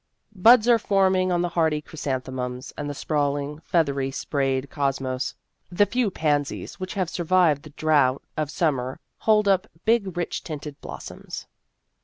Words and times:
Buds 0.35 0.67
are 0.67 0.79
forming 0.79 1.31
on 1.31 1.43
the 1.43 1.49
hardy 1.49 1.79
chrysanthemums 1.79 2.73
and 2.75 2.89
the 2.89 2.95
sprawling, 2.95 3.59
feath 3.61 3.87
ery 3.87 4.09
sprayed 4.09 4.67
cosmos. 4.71 5.35
The 5.71 5.85
few 5.85 6.09
pansies 6.09 6.79
which 6.79 6.95
have 6.95 7.07
survived 7.07 7.61
the 7.61 7.69
drought 7.69 8.23
of 8.35 8.49
sum 8.49 8.77
mer 8.77 8.99
hold 9.19 9.47
up 9.47 9.67
big 9.85 10.17
rich 10.17 10.43
tinted 10.43 10.81
blossoms. 10.81 11.45